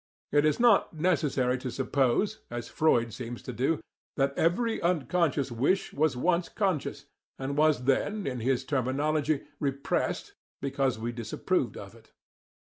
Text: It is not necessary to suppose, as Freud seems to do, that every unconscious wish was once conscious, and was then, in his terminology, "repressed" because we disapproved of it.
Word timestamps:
It 0.31 0.45
is 0.45 0.59
not 0.59 0.93
necessary 0.95 1.59
to 1.59 1.69
suppose, 1.69 2.39
as 2.49 2.69
Freud 2.69 3.13
seems 3.13 3.43
to 3.43 3.53
do, 3.53 3.79
that 4.17 4.35
every 4.35 4.81
unconscious 4.81 5.51
wish 5.51 5.93
was 5.93 6.17
once 6.17 6.49
conscious, 6.49 7.05
and 7.37 7.55
was 7.55 7.83
then, 7.83 8.25
in 8.25 8.39
his 8.39 8.65
terminology, 8.65 9.41
"repressed" 9.59 10.33
because 10.59 10.97
we 10.97 11.11
disapproved 11.11 11.77
of 11.77 11.93
it. 11.93 12.13